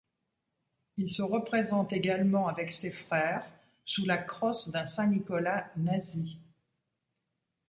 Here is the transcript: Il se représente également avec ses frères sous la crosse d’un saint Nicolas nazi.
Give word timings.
Il 0.97 1.11
se 1.11 1.21
représente 1.21 1.93
également 1.93 2.47
avec 2.47 2.71
ses 2.71 2.89
frères 2.89 3.45
sous 3.85 4.03
la 4.03 4.17
crosse 4.17 4.69
d’un 4.71 4.85
saint 4.87 5.05
Nicolas 5.05 5.69
nazi. 5.77 6.39